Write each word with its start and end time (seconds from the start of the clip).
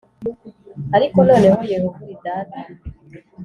ariko 0.95 1.17
noneho 1.27 1.59
Yehova 1.73 1.99
uri 2.03 2.15
Data 2.25 2.59